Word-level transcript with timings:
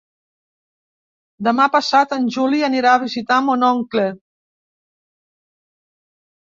Demà 1.49 1.67
passat 1.75 2.17
en 2.19 2.25
Juli 2.37 2.63
anirà 2.69 2.95
a 2.95 3.03
visitar 3.05 3.41
mon 3.51 3.69
oncle. 3.69 4.09